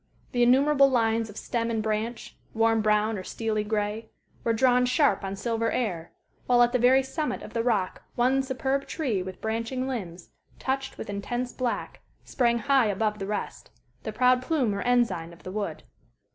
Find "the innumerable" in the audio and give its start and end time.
0.31-0.89